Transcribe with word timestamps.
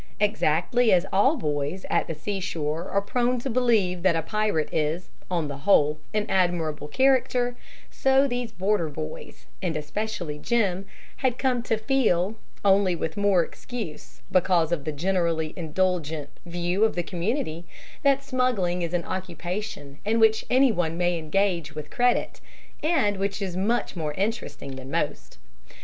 Exactly 0.19 0.91
as 0.91 1.05
boys 1.13 1.85
at 1.87 2.07
the 2.07 2.15
seashore 2.15 2.89
are 2.89 3.03
prone 3.03 3.37
to 3.37 3.51
believe 3.51 4.01
that 4.01 4.15
a 4.15 4.23
pirate 4.23 4.73
is, 4.73 5.11
on 5.29 5.47
the 5.47 5.57
whole, 5.57 5.99
an 6.11 6.25
admirable 6.27 6.87
character, 6.87 7.55
so 7.91 8.27
these 8.27 8.51
border 8.51 8.89
boys, 8.89 9.45
and 9.61 9.77
especially 9.77 10.39
Jim, 10.39 10.87
had 11.17 11.37
come 11.37 11.61
to 11.61 11.77
feel 11.77 12.33
only 12.65 12.95
with 12.95 13.15
more 13.15 13.43
excuse, 13.43 14.23
because 14.31 14.71
of 14.71 14.85
the 14.85 14.91
generally 14.91 15.53
indulgent 15.55 16.31
view 16.47 16.83
of 16.83 16.95
the 16.95 17.03
community 17.03 17.65
that 18.01 18.23
smuggling 18.23 18.81
is 18.81 18.95
an 18.95 19.05
occupation 19.05 19.99
in 20.03 20.19
which 20.19 20.45
any 20.49 20.71
one 20.71 20.97
may 20.97 21.15
engage 21.19 21.75
with 21.75 21.91
credit, 21.91 22.41
and 22.81 23.17
which 23.17 23.39
is 23.39 23.55
much 23.55 23.95
more 23.95 24.13
interesting 24.15 24.77
than 24.77 24.89
most. 24.89 25.37